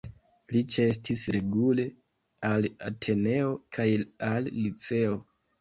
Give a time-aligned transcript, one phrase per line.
[0.53, 1.85] Li ĉeestis regule
[2.53, 3.87] al Ateneo kaj
[4.31, 5.25] al Liceo.